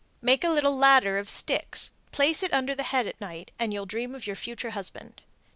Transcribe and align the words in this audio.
Make 0.23 0.43
a 0.43 0.49
little 0.49 0.75
ladder 0.75 1.19
of 1.19 1.29
sticks, 1.29 1.91
place 2.11 2.41
it 2.41 2.51
under 2.51 2.73
the 2.73 2.81
head 2.81 3.05
at 3.05 3.21
night, 3.21 3.51
and 3.59 3.71
you'll 3.71 3.85
dream 3.85 4.15
of 4.15 4.25
your 4.25 4.35
future 4.35 4.71
husband. 4.71 5.21